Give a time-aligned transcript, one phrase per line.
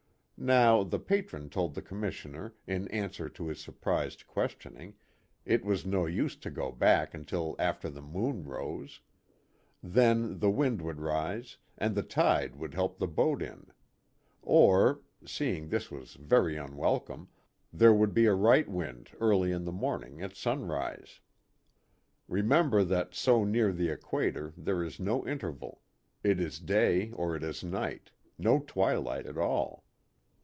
[0.43, 4.95] Now, the Patron told the Commissioner, in answer to his surprised questioning,
[5.45, 9.01] it was no use to go back until after the moon rose;
[9.83, 13.67] then, the wind would rise, and the tide would help the boat in.
[14.41, 17.27] Or seeing this was very unwelcome
[17.71, 21.19] there would be a right wind early in the morning, at sunrise.
[22.27, 25.83] Remember that so near the equator there is no interval
[26.23, 28.09] it is day, or it is night,
[28.39, 29.85] no twilight at all.